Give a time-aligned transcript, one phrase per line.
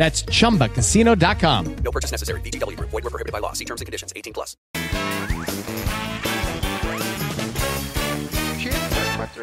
[0.00, 1.76] That's chumbacasino.com.
[1.84, 2.40] No purchase necessary.
[2.40, 2.88] VGW Group.
[2.88, 3.52] Void were prohibited by law.
[3.52, 4.14] See terms and conditions.
[4.16, 4.56] 18 plus.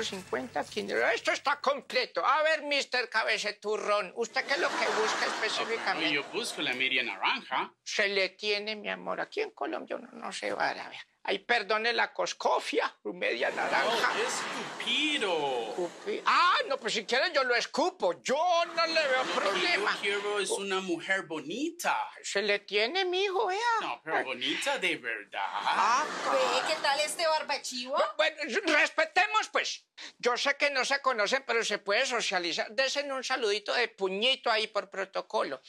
[0.02, 1.04] 450 kinder.
[1.14, 2.26] Esto está completo.
[2.26, 3.08] A ver, Mr.
[3.08, 6.12] Cabeceturrón, ¿usted qué es lo que busca específicamente?
[6.12, 7.72] Yo busco la media naranja.
[7.84, 9.22] Se le tiene, mi amor.
[9.22, 10.98] Aquí en Colombia uno no se va a ver.
[11.30, 14.14] Ay, perdone la coscofia, media naranja.
[14.16, 15.76] Oh, estúpido.
[15.76, 18.22] Escupi- Ah, no, pues si quiere yo lo escupo.
[18.22, 18.38] Yo
[18.74, 19.92] no le veo Lo que problema.
[19.96, 21.98] yo quiero es una mujer bonita.
[22.24, 23.58] Se le tiene, mijo, vea.
[23.82, 25.42] No, pero bonita de verdad.
[25.52, 27.98] Ah, Ve, ¿qué tal este barbachivo?
[28.16, 29.84] Bueno, respetemos, pues.
[30.20, 32.72] Yo sé que no se conocen, pero se puede socializar.
[32.72, 35.60] Desen un saludito de puñito ahí por protocolo.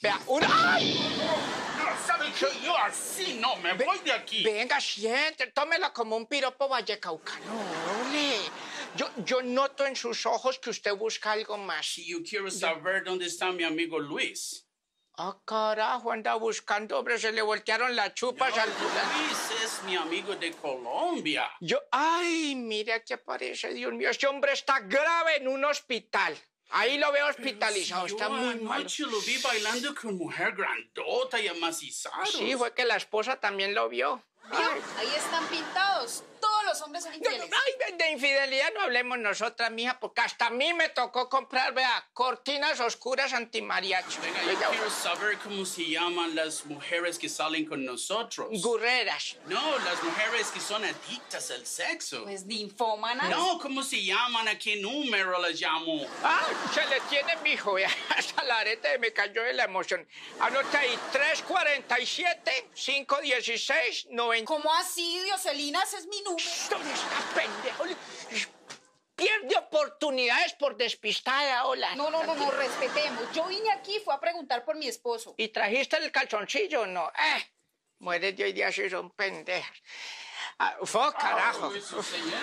[0.00, 0.74] Vea, una...
[0.76, 0.96] ¡Ay!
[2.06, 2.46] ¿Sabe qué?
[2.64, 4.42] Yo así no me voy de aquí.
[4.42, 7.52] Venga, siente, tómela como un piropo vallecaucano.
[8.06, 8.36] ole.
[8.94, 11.96] Yo, yo noto en sus ojos que usted busca algo más.
[11.96, 14.66] Yo quiero saber dónde está mi amigo Luis.
[15.18, 18.68] Ah, carajo, anda buscando, hombre, se le voltearon las chupas al.
[18.68, 21.50] Luis es mi amigo de Colombia.
[21.60, 26.36] Yo, ay, mira qué aparece, Dios mío, este hombre está grave en un hospital.
[26.74, 28.80] Ahí lo veo hospitalizado, Yo está muy mal.
[28.80, 32.24] anoche lo vi bailando con mujer grandota y amacizada.
[32.26, 34.22] Sí, fue que la esposa también lo vio.
[34.50, 36.24] Mira, ahí están pintados.
[36.40, 37.50] Todos los hombres son No, no, infieles.
[37.66, 41.72] ay, de, de infidelidad no hablemos nosotras, mija, porque hasta a mí me tocó comprar,
[41.74, 44.20] vea, cortinas oscuras antimariacho.
[44.20, 48.48] Venga, yo quiero saber cómo se llaman las mujeres que salen con nosotros.
[48.62, 49.36] Gurreras.
[49.46, 52.24] No, las mujeres que son adictas al sexo.
[52.24, 53.28] Pues ninfómanas.
[53.30, 54.48] No, ¿cómo se llaman?
[54.48, 56.06] ¿A qué número las llamo?
[56.22, 60.06] Ah, se le tiene, mijo, vea, hasta la arete me cayó de la emoción.
[60.40, 64.46] Anota ahí, 347, 516, 90.
[64.46, 65.82] ¿Cómo así, Dioselina?
[65.82, 66.48] Ese es mi número.
[66.70, 67.81] ¿Dónde está, pendejo?
[69.14, 71.94] Pierde oportunidades por despistada, hola.
[71.94, 73.30] No, no, no, no, respetemos.
[73.32, 75.34] Yo vine aquí, fue a preguntar por mi esposo.
[75.36, 77.08] ¿Y trajiste el calzoncillo o no?
[77.10, 77.42] Eh,
[77.98, 79.82] mueres de hoy día si son pendejas.
[80.58, 81.72] Ah, fue carajo.
[81.74, 82.40] Eso, señor.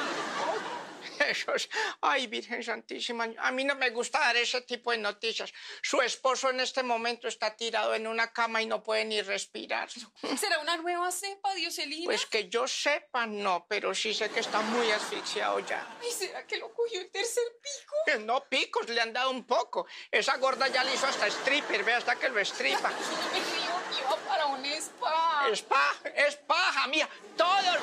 [1.28, 1.70] Esos,
[2.02, 5.54] ay, Virgen Santísima, a mí no me gusta dar ese tipo de noticias.
[5.82, 9.90] Su esposo en este momento está tirado en una cama y no puede ni respirar.
[10.40, 12.06] ¿Será una nueva cepa, Dioselina?
[12.06, 15.98] Pues que yo sepa, no, pero sí sé que está muy asfixiado ya.
[16.02, 17.96] Ay, ¿será que lo cogió el tercer pico?
[18.06, 19.88] Que No, picos, le han dado un poco.
[20.12, 22.92] Esa gorda ya le hizo hasta stripper, ve hasta que lo estripa.
[22.92, 25.48] Yo me dijo que iba para un spa.
[25.52, 27.10] Es paja, es paja, mía.
[27.38, 27.78] Todos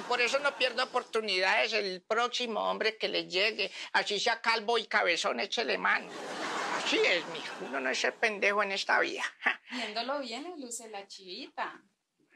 [0.00, 1.72] por eso no pierdo oportunidades.
[1.72, 6.08] El próximo hombre que le llegue, así sea calvo y cabezón, échele mano.
[6.76, 7.54] Así es, mijo.
[7.66, 9.22] Uno no es ser pendejo en esta vida.
[9.70, 11.80] Viéndolo bien, luce la chivita.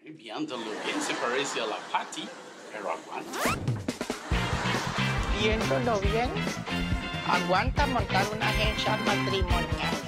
[0.03, 2.27] Viéndolo bien se parece a la Patty,
[2.73, 3.57] pero aguanta.
[5.41, 6.31] Viéndolo bien,
[7.27, 10.08] aguanta montar una agencia matrimonial.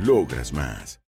[0.00, 1.00] Logras más.